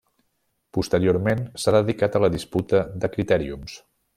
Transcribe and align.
Posteriorment 0.77 1.43
s'ha 1.65 1.73
dedicat 1.77 2.17
a 2.21 2.25
la 2.27 2.33
disputa 2.39 2.81
de 3.05 3.15
critèriums. 3.19 3.79